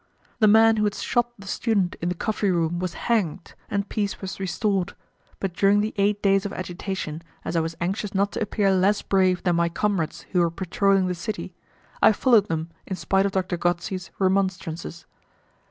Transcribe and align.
The 0.39 0.47
man 0.47 0.77
who 0.77 0.85
had 0.85 0.95
shot 0.95 1.29
the 1.37 1.45
student 1.45 1.95
in 2.01 2.09
the 2.09 2.15
coffee 2.15 2.49
room 2.49 2.79
was 2.79 2.95
hanged, 3.05 3.53
and 3.69 3.87
peace 3.87 4.19
was 4.19 4.39
restored; 4.39 4.95
but 5.39 5.53
during 5.53 5.79
the 5.81 5.93
eight 5.95 6.23
days 6.23 6.43
of 6.43 6.51
agitation, 6.53 7.21
as 7.45 7.55
I 7.55 7.59
was 7.59 7.75
anxious 7.79 8.15
not 8.15 8.31
to 8.31 8.41
appear 8.41 8.71
less 8.71 9.03
brave 9.03 9.43
than 9.43 9.57
my 9.57 9.69
comrades 9.69 10.21
who 10.31 10.39
were 10.39 10.49
patrolling 10.49 11.05
the 11.05 11.13
city, 11.13 11.53
I 12.01 12.13
followed 12.13 12.47
them 12.47 12.71
in 12.87 12.95
spite 12.95 13.27
of 13.27 13.33
Doctor 13.33 13.57
Gozzi's 13.59 14.09
remonstrances. 14.17 15.05